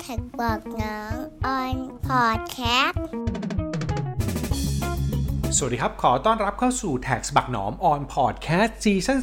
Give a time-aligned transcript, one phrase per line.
[0.00, 1.14] TaxBugnoms
[1.46, 3.04] on podcast
[5.56, 9.20] สวัสดีครับ ขอต้อนรับเข้าสู่ TaxBugnoms on podcast ซีซั่น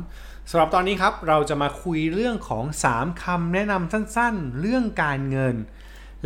[0.00, 2.64] 3สำหรับตอนนี้ครับ เราจะมาคุยเรื่องของ
[2.94, 5.56] 3คำแนะนำสั้นๆ เรื่องการเงิน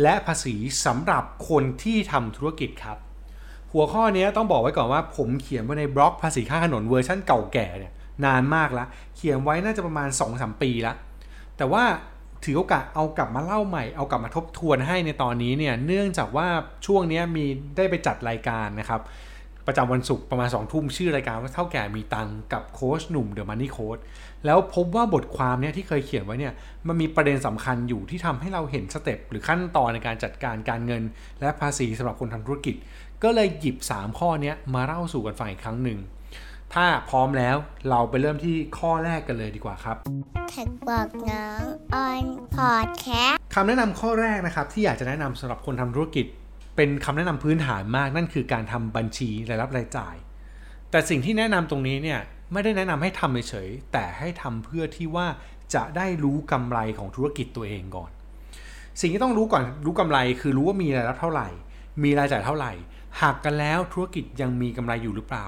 [0.01, 0.55] และภาษี
[0.85, 2.97] สำหรับคนที่ทำธุรกิจครับ
[3.71, 7.93] หัวข้อนี้ต้องบอกไว้ก่อนว่าผมเขียนไว้ในบล็อกภาษีข้างถนนเวอร์ชั่นเก่าแก่เนี่ย
[8.25, 10.95] นานมากแล้ว เขียนไว้น่าจะประมาณ 2-3 ปีแล้ว
[11.59, 11.83] แต่ว่า
[12.45, 16.47] ถือโอกาสเอากลับมาเล่าใหม่เอากลับมาทบทวนให้ในตอนนี้เนี่ยเนื่องจากว่า
[16.85, 17.45] ช่วงนี้มี
[17.77, 19.01] ได้ไปจัดรายการนะครับ
[19.67, 23.97] ประจำวันศุกร์ประมาณ2องทุ่มชื่อรายการว่าเถ้าแก่มีตังค์กับโค้ชหนุ่ม The Money Coach
[24.45, 26.53] แล้วพบว่าบทความเนี่ยที่เคยเขียนไว้เนี่ย
[26.87, 31.03] มันมีประเด็นสำคัญอยู่ที่ทำให้เราเห็น step หรือขั้นตอนในการจัดการการเงิน
[31.39, 32.75] และภาษีสำหรับคนทำธุรกิจ
[33.23, 35.99] ก็เลยหยิบ 3 ข้อนี้มาเล่าสู่กันฟังอีกครั้งหนึ่ง
[36.79, 37.55] ถ้าพร้อมแล้ว
[37.89, 39.97] เราไปเริ่มที่ข้อแรกกันเลยดีกว่าครับ
[40.49, 42.25] แท็กบอกน้องออน
[42.55, 46.25] พอดแคสต์คำแนะนำข้อแรกนะครับที่อยากจะแนะนำสำหรับคนทำธุรกิจ
[46.75, 50.15] เป็นคำแนะนำพื้นฐานมากนั่นคือการทำบัญชีรายรับรายจ่าย
[50.91, 52.19] แต่สิ่งที่แนะนำตรงนี้เนี่ย
[52.51, 55.27] ไม่ได้แนะนำให้ทำเฉยๆแต่ให้ทำเพื่อที่ว่า
[55.75, 58.09] จะได้รู้กำไรของธุรกิจตัวเองก่อน
[59.01, 61.47] สิ่งที่ต้องรู้ก่อนรู้กำไร คือรู้ว่ามีรายรับเท่าไหร่
[62.03, 62.71] มีรายจ่ายเท่าไหร่
[63.21, 65.45] หักกันแล้วธุรกิจยังมีกำไรอยู่หรือเปล่า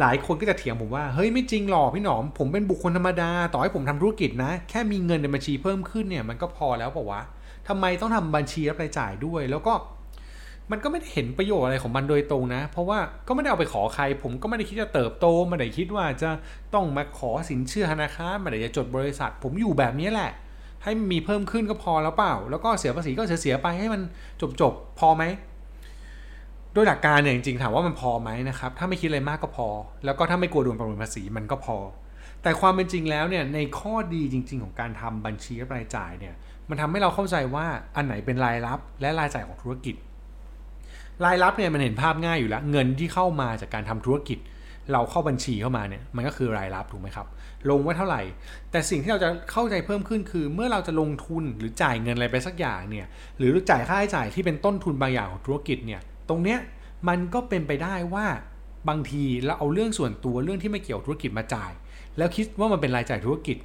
[0.00, 7.22] หลายคนก็จะเถียงผมว่าเฮ้ยไม่จริงหรอกพี่หนอม ผมเป็นบุคคลธรรมดา ต่อให้ผมทำธุรกิจนะ แค่มีเงินในบัญชีเพิ่มขึ้นเนี่ยมันก็พอแล้วเปล่าวะ
[7.68, 9.72] ทำไมต้องทำบัญชีรับรายจ่ายด้วย แล้วก็
[10.70, 16.30] มันก็ไม่ได้เห็นประโยชน์อะไรของมันโดยตรงนะ เพราะว่าก็ไม่ได้เอาไปขอใคร ผมก็ไม่ได้คิดจะเติบโตไม่ได้คิดว่าจะ
[16.74, 20.30] ต้องมาขอสินเชื่อธนาคารไม่ได้จะจดบริษัท ผมอยู่แบบนี้แหละ
[20.82, 24.02] ให้มีเพิ่มขึ้นก็พอแล้วเปล่า แล้วก็เสียภาษีก็เสียๆไปให้มัน
[24.60, 25.24] จบๆพอไหม
[26.72, 29.68] โดยหลักการเนี่ยจริงๆถามว่ามันพอไหมนะครับ ถ้าไม่คิดอะไรมากก็พอ
[30.04, 31.76] แล้วก็ถ้าไม่กลัวโดนประเมินภาษีมันก็พอ
[32.42, 36.34] แต่ความเป็นจริงแล้วเนี่ยในข้อดีจริง ๆ ของการทำบัญชีรายจ่ายเนี่ย
[36.68, 37.66] มันทำให้เราเข้าใจว่า
[37.96, 39.94] อันไหนเป็นรายรับและรายจ่ายของธุรกิจ
[41.24, 44.38] รายรับเนี่ยมันเห็นภาพง่ายอยู่แล้ว เงินที่เข้ามาจากการทำธุรกิจ
[44.92, 47.26] เราเข้าบัญชีเข้ามาเนี่ยมันก็คือรายรับถูกไหมครับ
[47.70, 48.22] ลงไว้เท่าไหร่
[48.70, 53.06] แต่สิ่งที่เราจะเข้าใจเพิ่มขึ้นคือ เมื่อเราจะลงทุนหรือจ่ายเงินอะไรไปสักอย่างเนี่ย
[53.38, 56.58] หรือจ่ายค่าใช้จ่ายที่เป็นต้นทุนบางอย่างของธุรกิจเนี่ย ตรงเนี้ย
[57.08, 58.26] มันก็เป็นไปได้ว่า
[58.88, 61.72] บางทีเราเอาเรื่องส่วนตัวเรื่องที่ไม่เกี่ยวธุรกิจมาจ่าย
[62.18, 63.56] แล้วคิดว่ามันเป็นรายจ่ายธุรกิจ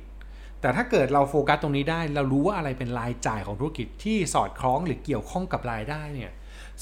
[0.62, 6.32] แต่ถ้าเกิดเราโฟกัสตรงนี้ได้ เรารู้ว่าอะไรเป็นรายจ่ายของธุรกิจที่สอดคล้องหรือเกี่ยวข้องกับรายได้เนี่ย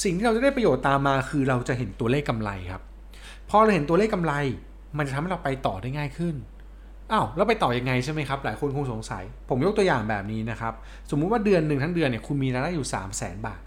[0.03, 2.81] สิ่งที่เราจะได้ประโยชน์ตามมาคือเราจะเห็นตัวเลขกำไรครับ
[3.49, 4.33] พอเราเห็นตัวเลขกำไร
[4.97, 6.35] มันจะทำให้เราไปต่อได้ง่ายขึ้น
[7.11, 10.73] อ้าวแล้วไปต่อยังไงใช่ไหมครับ หลายคนคงสงสัย ผมยกตัวอย่างแบบนี้นะครับ
[11.09, 13.61] สมมุติว่าเดือนหนึ่งทั้งเดือนเนี่ยคุณมีรายได้อยู่ 3 0 0 0 0 0 บาท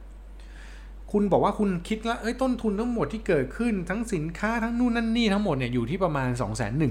[1.17, 6.85] คุณบอกว่าคุณคิดแล้วเอ้ยต้นทุนทั้งหมดที่เกิดขึ้นทั้งสินค้าทั้งนู่นนั่นนี่ทั้งหมดเนี่ยอยู่ที่ประมาณ 2 0 0 0 0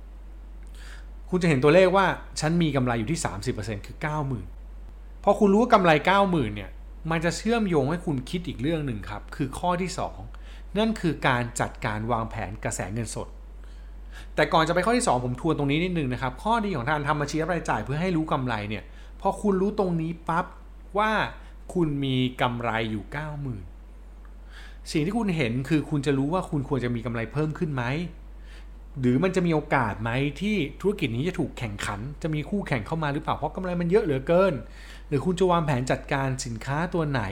[0.00, 2.06] 0คุณจะเห็นตัวเลขว่า
[2.40, 3.20] ฉันมีกำไรอยู่ที่
[3.52, 3.96] 30%คือ
[4.60, 5.90] 90,000พอคุณรู้ว่ากำไร
[6.22, 6.70] 90,000เนี่ย
[7.10, 9.90] มันจะเชื่อมโยงให้คุณคิดอีกเรื่องหนึ่งครับ คือข้อที่
[10.34, 13.28] 2 นั่นคือการจัดการวางแผนกระแสเงินสด
[14.34, 18.84] แต่ก่อนจะไปข้อที่ 2 ผมทวนตรงนี้นิดนึงนะครับ ข้อดีของการทำบัญชีรายจ่ายเพื่อให้รู้กำไรเนี่ย
[19.20, 20.46] พอคุณรู้ตรงนี้ปั๊บ
[20.98, 21.10] ว่า
[21.72, 23.04] คุณมีกำไรอยู่
[23.92, 27.84] 90,000สิ่งที่คุณเห็นคือคุณจะรู้ว่าคุณควรจะมีกำไรเพิ่มขึ้นไหม
[29.00, 30.10] หรือมันจะมีโอกาสไหม
[30.40, 34.54] ที่ธุรกิจนี้จะถูกแข่งขัน จะมีคู่แข่งเข้ามาหรือเปล่าเพราะกำไรมันเยอะเหลือเกิน
[35.08, 37.22] หรือคุณจะวางแผนจัดการสินค้าตัวไหน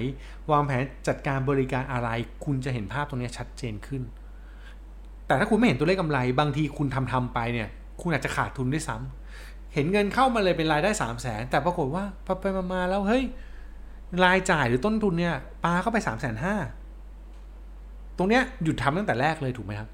[0.53, 2.09] วางแผนจัดการบริการอะไร
[2.45, 4.03] คุณจะเห็นภาพตรงนี้ชัดเจนขึ้น
[5.27, 7.69] แต่ถ้าคุณไม่เห็นตัวเลขกำไรบางทีคุณทำทำไปเนี่ย
[8.01, 13.25] คุณอาจจะขาดทุนด้วยซ้ำเห็นเงินเข้ามาเลยเป็นรายได้ 3 0 0แสนแต่ปรากฏว่าพอไปมาแล้วเฮ้ย
[14.25, 15.35] รายจ่ายหรือต้นทุนเนี่ย
[15.65, 16.57] ปาเข้าไป3ามแสนห้า
[18.17, 19.89] ตรงเนี้ยหยุดทำตั้งแต่แรกเลยถูกไหมครับ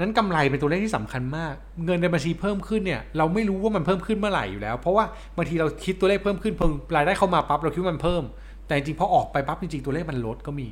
[0.00, 5.04] นั้นกำไรเป็นตัวเลขที่สำคัญมาก เงินในบัญชีเพิ่มขึ้นเนี่ยเราไม่รู้ว่ามันเพิ่มขึ้นเมื่อไหร่อยู่แล้ว เพราะว่า
[5.36, 8.22] บางทีเราคิดตัวเลขเพิ่มขึ้นเพิ่มรายได้เข้ามาปั๊บเราคิดว่ามันเพิ่ม
[8.66, 10.68] แต่จริงๆพอออกไปปั๊บจริงๆตัวเลขมันลดก็มี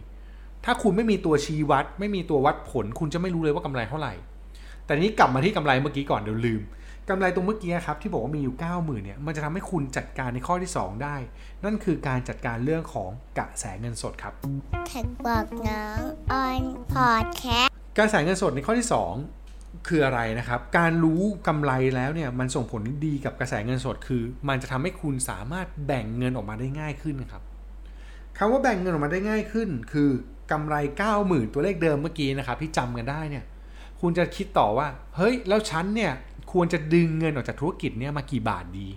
[0.65, 4.13] ถ้าคุณไม่มีตัวชี้วัด ไม่มีตัววัดผล คุณจะไม่รู้เลยว่ากำไรเท่าไหร่
[4.85, 6.63] แต่นี้กลับมาที่กำไรเมื่อกี้ก่อนเดี๋ยวลืม
[7.11, 11.17] กำไรตรงเมื่อกี้ครับที่บอกว่ามีอยู่ 9 0,000เนี่ยมันจะทำให้คุณจัดการในข้อที่ 2 ได้
[11.65, 14.35] นั่นคือการจัดการเรื่องของกระแสเงินสดครับ
[14.89, 16.01] แท็กบอกน้อง
[16.33, 16.63] ออน
[16.93, 18.89] พอดแคสต์กระแสเงินสดในข้อที่
[19.37, 27.43] 2 คืออะไรนะครับ การรู้กำไรแล้วเนี่ยมันส่งผลดีกับกระแสเงินสดคือ มันจะทำให้คุณสามารถแบ่งเงินออกมาได้ง่ายขึ้นครับ
[28.39, 30.11] คำว่าแบ่งเงินออกมาได้ง่ายขึ้น คือ
[30.53, 30.75] กำไร
[31.15, 33.45] 90,000 ตัวเลขเดิมเมื่อกี้นะครับที่จำกันได้เนี่ย
[34.01, 36.13] คุณจะคิดต่อว่า เฮ้ย แล้วฉันเนี่ย
[36.53, 38.89] ควรจะดึงเงินออกจากธุรกิจเนี่ยมากี่บาทดี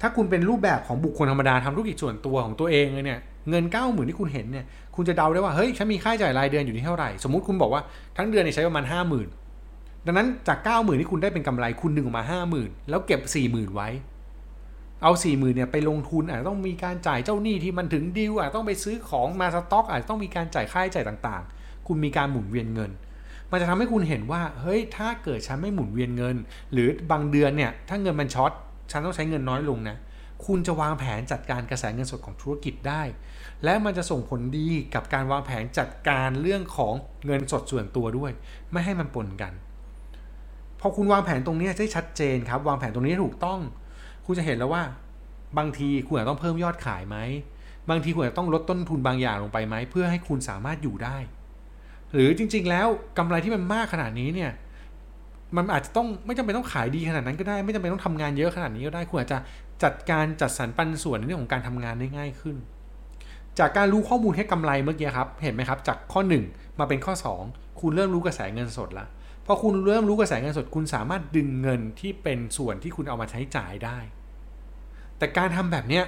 [0.00, 4.64] ถ้าคุณเป็นรูปแบบของบุคคลธรรมดาทำธุรกิจส่วนตัวของตัวเองเลยเนี่ยเงิน9 0,000ที่คุณเห็นเนี่ย
[4.96, 7.82] คุณจะเดาได้ว่าเฮ้ยฉันมีค่าใช้จ่ายรายเดือนอยู่ที่เท่าไหร่ สมมติคุณบอกว่า
[8.16, 8.84] ทั้งเดือนเนี่ยใช้ประมาณ
[9.44, 13.88] 50,000 ดังนั้นจาก 90,000ที่คุณได้เป็นกำไรคุณดึงออกมา 50,000 แล้วเก็บ 40,000 ไว้
[15.02, 22.90] เอา4ี่หมื่นเนี่ยไปลงทุนอาจจะต้องมีการจ่ายเจ้าหนี้ที่มันถึงดิวอาจจะต้องไปซื้อของมาสต็อกอาจจะต้องมีการจ่ายค่าใช้จ่ายต่างๆ คุณมีการหมุนเวียนเงิน
[23.50, 26.36] มันจะทำให้คุณเห็นว่าเฮ้ยถ้าเกิดฉันไม่หมุนเวียนเงิน
[26.72, 28.52] หรือบางเดือนเนี่ยถ้าเงินมันช็อต
[28.90, 29.96] ฉันต้องใช้เงินน้อยลงนะ
[30.46, 33.02] คุณจะวางแผนจัดการกระแสเงินสดของธุรกิจได้
[33.64, 36.94] และมันจะส่งผลดีกับการวางแผนจัดการเรื่องของ
[37.26, 38.32] เงินสดส่วนตัวด้วย
[38.72, 39.52] ไม่ให้มันปนกัน
[40.80, 43.60] พอคุณวางแผนตรงนี้ได้ชัดเจนครับ วางแผนตรงนี้ถูกต้อง
[44.26, 44.82] คุณจะเห็นแล้วว่า
[45.58, 47.16] บางทีคุณอาจต้องเพิ่มยอดขายไหม
[47.90, 51.18] บางทีคุณอาจต้องลดต้นทุนบางอย่างลงไปไหมเพื่อให้คุณสามารถอยู่ได้
[52.12, 52.86] หรือจริง ๆ แล้ว
[53.18, 54.50] กำไรที่มันมากขนาดนี้เนี่ย
[55.56, 59.38] มันอาจจะต้องไม่จำเป็นต้องขายดีขนาดนั้นก็ได้ ไม่จำเป็นต้องทำงานเยอะขนาดนี้ก็ได้คุณอาจจะ
[59.82, 62.56] จัดการจัดสรรปันส่วนในเรื่องของการทำงานได้ง่ายขึ้น
[63.58, 66.20] จากการรู้ข้อมูลแค่กำไรเมื่อกี้ครับ เห็นไหมครับ จากข้อ
[66.50, 67.14] 1 มาเป็นข้อ
[67.46, 69.08] 2 คุณเริ่มรู้กระแสเงินสดแล้ว
[69.46, 73.98] พอคุณเริ่มรู้กระแสเงินสด คุณสามารถดึงเงินที่เป็นส่วนที่คุณเอามาใช้จ่ายได้
[75.18, 76.04] แต่การทำแบบเนี้ย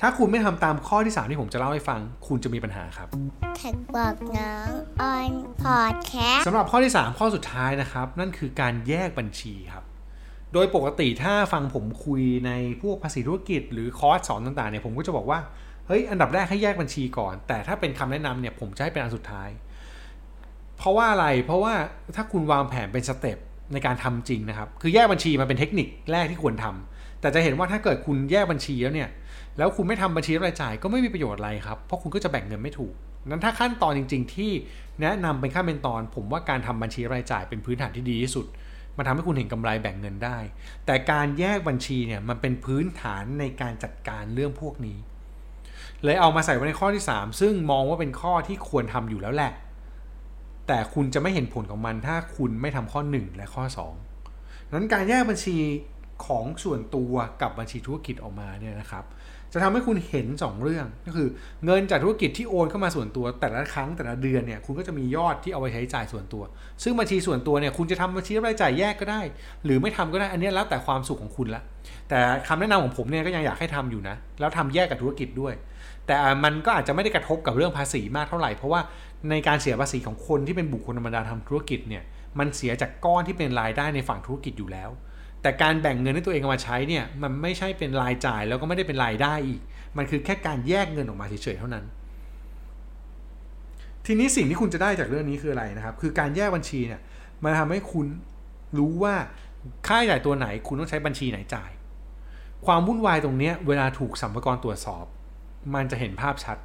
[0.00, 3.08] ถ้าคุณไม่ทำตามข้อที่ 3 ที่ผมจะเล่าให้ฟัง คุณจะมีปัญหาครับ
[3.56, 9.84] แท็กบอกน้องออนพอดแคสต์สำหรับข้อที่ 3 ข้อสุดท้ายนะครับ นั่นคือการแยกบัญชีครับ
[10.52, 12.50] โดยปกติถ้าฟังผมคุยใน
[12.82, 15.38] พวกภาษีธุรกิจ หรือคอร์สสอนต่างๆเนี่ยผมก็จะบอกว่า
[15.86, 19.48] เฮ้ยอันดับแรกให้แยกบัญชีก่อน แต่ถ้าเป็นคำแนะนำเนี่ยผมจะให้เป็นอันสุดท้าย
[20.78, 21.74] เพราะว่าอะไรเพราะว่า
[22.16, 23.38] ถ้าคุณวางแผนเป็นสเต็ป
[23.72, 26.76] ในการทำจริงนะครับ คือแยกบัญชีมันเป็นเทคนิคแรกที่ควรทำ
[27.22, 29.10] แต่จะเห็นว่าถ้าเกิดคุณแยกบัญชีแล้วเนี่ย
[29.58, 32.94] แล้วคุณไม่ทำบัญชีรายจ่าย ก็ไม่มีประโยชน์อะไรครับ เพราะคุณก็จะแบ่งเงินไม่ถูก
[33.28, 34.50] นั้นถ้าขั้นตอนจริง ๆ ที่
[35.00, 38.46] แนะนำเป็นขั้นเป็นตอน ผมว่าการทำบัญชีรายจ่ายเป็นพื้นฐานที่ดีที่สุด
[38.96, 40.38] มันทำให้คุณเห็นกำไรแบ่งเงินได้
[40.86, 44.98] แต่การแยกบัญชีเนี่ยมันเป็นพื้นฐานในการจัดการเรื่องพวกนี้
[46.04, 49.52] เลยเอามาใส่ไว้ในข้อที่ 3 ซึ่งมองว่าเป็นข้อที่ควรทำอยู่แล้วแหละ
[50.68, 53.64] แต่คุณจะไม่เห็นผลของมันถ้าคุณไม่ทำข้อ 1 และข้อ
[54.18, 55.56] 2 นั้นการแยกบัญชี
[56.26, 59.04] ของส่วนตัวกับบัญชีธุรกิจออกมาเนี่ยนะครับ
[59.52, 61.28] จะทำให้คุณเห็น 2 เรื่องก็คือ
[61.64, 66.42] เงินจากธุรกิจที่โอนเข้ามาส่วนตัว แต่ละครั้งแต่ละเดือนเนี่ยคุณก็จะมียอดที่เอาไปใช้จ่ายส่วนตัว
[66.82, 69.20] ซึ่งบัญชีส่วนตัวเนี่ยคุณจะทำบัญชีรายจ่ายแยกก็ได้
[69.64, 71.62] หรือไม่ทำก็ได้อันนี้แล้วแต่ความสุขของคุณละ
[72.08, 75.54] แต่คำแนะนำของผมเนี่ยก็ยังอยากให้ทำอยู่นะแล้วทำแยกกับธุรกิจด้วย
[76.06, 78.80] แต่มันก็อาจจะไม่ได้กระทบกับเรื่องภาษีมากเท่าไหร่เพราะว่า
[79.30, 82.02] ในการเสียภาษีของคนที่เป็นบุคคลธรรมดาทำธุรกิจเนี่ย
[82.38, 84.90] มันเสียจากก้อนที่เป็นรายได้ในฝั่งธุรกิจอยู่แล้ว
[85.42, 89.60] แต่การแบ่งเงินให้ตัวเองเอามาใช้เนี่ยมันไม่ใช่เป็นรายจ่ายแล้วก็ไม่ได้เป็นรายได้อีก
[89.96, 91.84] มันคือแค่การแยกเงินออกมาเฉยๆเท่านั้น
[94.06, 97.00] ทีนี้สิ่งที่คุณจะได้จากเรื่องนี้คืออะไรนะครับ คือการแยกบัญชีเนี่ย
[97.42, 98.06] มันทำให้คุณ
[98.78, 99.14] รู้ว่า
[99.86, 101.70] ค่าใช้จ่ายตัวไหน คุณต้องใช้บัญชีไหนจ่าย
[102.66, 105.04] ความวุ่นวายตรงนี้เวลาถูกสัมภาระตรวจสอบ
[105.74, 106.58] มันจะเห็นภาพชัด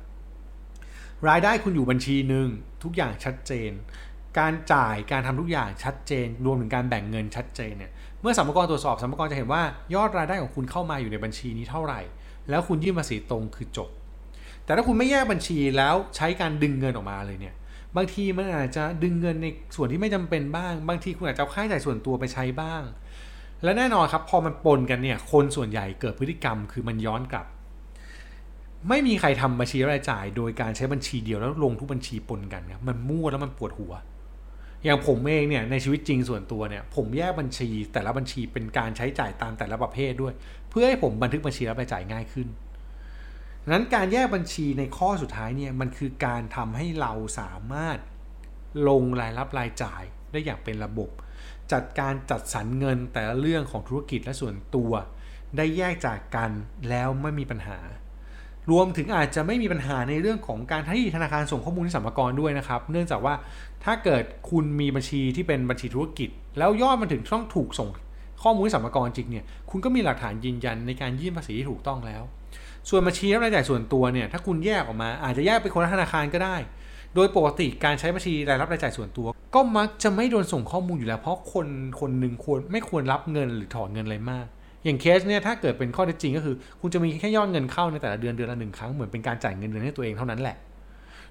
[1.30, 2.48] รายได้คุณอยู่บัญชีหนึ่ง
[2.84, 3.72] ทุกอย่างชัดเจน
[4.40, 7.92] การจ่ายการทำทุกอย่างชัดเจน รวมถึงการแบ่งเงินชัดเจนเนี่ย
[8.22, 9.64] เมื่อสัมภาระตรวจสอบสัมภาระจะเห็นว่า
[9.96, 12.02] ยอดรายได้ของคุณเข้ามาอยู่ในบัญชีนี้เท่าไหร่
[12.50, 13.90] แล้วคุณยื่นภาษีตรงคือจบ
[14.66, 17.56] แต่ถ้าคุณไม่แยกบัญชีแล้วใช้การดึงเงินออกมาเลยเนี่ย
[17.96, 22.84] บางทีมันอาจจะดึงเงินในส่วนที่ไม่จำเป็นบ้าง บางทีคุณอาจจะเอาค่าใช้จ่ายส่วนตัวไปใช้บ้าง
[23.64, 27.46] และแน่นอนครับพอมันปนกันเนี่ยคนส่วนใหญ่เกิดพฤติกรรมคือมันย้อนกลับ
[28.90, 33.94] ไม่มีใครทำบัญชีรายจ่าย โดยการใช้บัญชีเดียวแล้วลงทุกบัญชีปนกันครับมันมั่วแล้วมันปวดหัว
[34.88, 40.34] อย่างผมเองเนี่ยในชีวิตจริงส่วนตัวเนี่ยผมแยกบัญชีแต่ละบัญชีเป็นการใช้จ่ายตามแต่ละประเภทด้วย
[40.70, 42.48] เพื่อให้ผมบันทึกบัญชีรับรายจ่ายง่ายขึ้น
[43.72, 47.98] นั้นการแยกบัญชีในข้อสุดท้ายเนี่ยมันคือการทำให้เราสามารถ
[48.88, 51.10] ลงรายรับรายจ่ายได้อย่างเป็นระบบ
[51.72, 54.92] จัดการจัดสรรเงินแต่ละเรื่องของธุรกิจและส่วนตัว
[55.58, 56.52] ได้แยกจากกัน
[56.90, 57.80] แล้วไม่มีปัญหา
[58.72, 63.34] รวมถึงอาจจะไม่มีปัญหาในเรื่องของการที่ธนาคารส่งข้อมูลที่สัมภาระด้วยนะครับ เนื่องจากว่า
[63.84, 67.90] ถ้าเกิดคุณมีบัญชีที่เป็นบัญชีธุรกิจ แล้วยอดมันถึงต้องถูกส่ง
[68.44, 72.24] ข้อมูลที่สัมภาระจริงเนี่ยคุณก็มีหลักฐานยืนยันในการยื่นภาษีที่ถูกต้องแล้ว
[72.90, 76.56] ส่วนบัญชีรับรายจ่ายส่วนตัวเนี่ยถ้าคุณแยกออกมาอาจจะแยกไปคนละธนาคารก็ได้
[77.16, 81.68] โดยปกติการใช้บัญชีรายรับรายจ่ายส่วนตัว ก็มักจะไม่โดนส่งข้อมูลอยู่แล้ว เพราะคน
[82.00, 84.46] คนหนึ่งควรไม่ควรรับเงินหรือถอนเงินอะไรมาก
[84.88, 90.56] อย่างเคสเนี่ยถ้าเกิดเป็นข้อเท็จจริงก็คือ คุณจะมีแค่ยอดเงินเข้าในแต่ละเดือนเดือนละหนึ่งครั้งเหมือนเป็นการจ่ายเงินเดือนให้ตัวเองเท่านั้นแหละ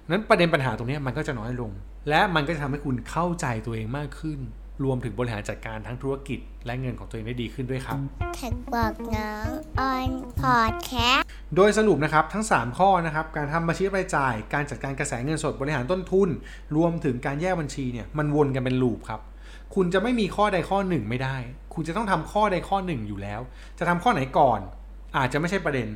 [0.09, 1.71] นั้นประเด็นปัญหาตรงนี้มันก็จะน้อยลง
[2.09, 4.39] และมันก็จะทำให้คุณเข้าใจตัวเองมากขึ้น
[4.83, 7.97] รวมถึงบริหารจัดการทั้งธุรกิจ และเงินของตัวเองได้ดีขึ้นด้วยครับ
[8.35, 9.49] แท็กบอกน้อง
[9.79, 10.09] ออน
[10.41, 16.29] พอดแคสต์โดยสรุปนะครับทั้ง 3 ข้อนะครับการทำบัญชีรายจ่าย การจัดการกระแสเงินสดบริหารต้นทุน
[16.75, 19.21] รวมถึงการแยกบัญชีเนี่ยมันวนกันเป็นลูปครับ
[19.75, 21.37] คุณจะไม่มีข้อใดข้อหนึ่งไม่ได้
[21.73, 23.41] คุณจะต้องทำข้อใดข้อหนึ่งอยู่แล้ว
[23.79, 24.59] จะทำข้อไหนก่อน
[25.17, 25.89] อาจจะไม่ใช่ประเด็น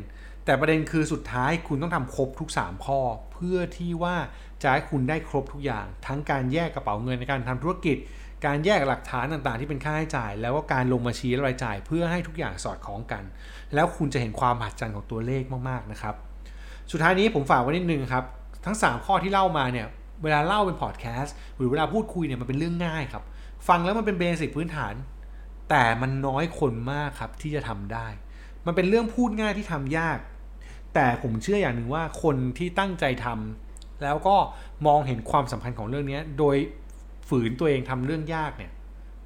[0.46, 3.00] แต่ประเด็นคือสุดท้ายคุณต้องทำครบทุก 3 ข้อ
[3.34, 4.15] เพื่อที่ว่า
[4.63, 7.98] จะให้คุณได้ครบทุกอย่าง ทั้งการแยกกระเป๋าเงินในการทำธุรกิจ
[8.46, 13.24] การแยกหลักฐานต่างๆ ที่เป็นค่าใช้จ่าย แล้วก็การลงมาชี้รายจ่าย เพื่อให้ทุกอย่างสอดคล้องกัน
[13.74, 16.15] แล้วคุณจะเห็นความมหัศจรรย์ของตัวเลขมากๆนะครับ
[16.91, 18.24] สุดท้ายนี้ผมฝากไว้นิดนึงครับ
[18.65, 19.88] ทั้ง 3 ข้อที่เล่ามาเนี่ย
[20.24, 23.24] เวลาเล่าเป็นพอดแคสต์หรือเวลาพูดคุยเนี่ยมันเป็นเรื่องง่ายครับ
[23.68, 24.94] ฟังแล้วมันเป็นเบสิกพื้นฐาน
[25.70, 28.08] แต่มันน้อยคนมากครับที่จะทำได้
[28.65, 30.18] มันเป็นเรื่องพูดง่ายที่ทำยาก
[30.94, 34.36] แต่ผมเชื่ออย่างหนึ่งว่าคนที่ตั้งใจทำแล้วก็
[34.88, 36.56] มองเห็นความสำคัญของเรื่องนี้โดย
[37.30, 38.72] ฝืนตัวเองทำเรื่องยากเนี่ย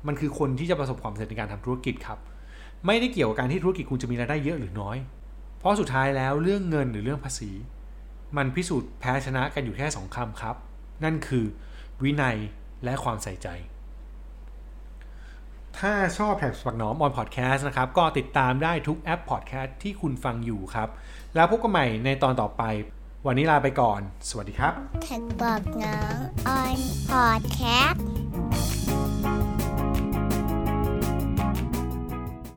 [0.07, 2.19] มันคือคนที่จะประสบความสำเร็จในการทำธุรกิจครับ
[2.85, 4.97] ไม่ได้เกี่ยวกับการที่ธุรกิจคุณจะมีรายได้เยอะหรือน้อย
[5.57, 7.51] เพราะสุดท้ายแล้วเรื่องเงินหรือเรื่องภาษี
[8.37, 10.55] มันพิสูจน์แพ้ชนะกันอยู่แค่สองคำครับ
[11.03, 11.45] นั่นคือ
[12.03, 12.37] วินัย
[12.83, 13.47] และความใส่ใจ
[15.79, 20.89] ถ้าชอบแท็กปักหนอมออนพอดแคสต์นะครับ ก็ติดตามได้ทุกแอปพอดแคสต์ที่คุณฟังอยู่ครับ
[21.35, 22.63] แล้วพบกันใหม่ในตอนต่อไป
[23.25, 26.79] วันนี้ลาไปก่อน สวัสดีครับแท็กบอกน้อมออน
[27.09, 28.14] พอดแคสต์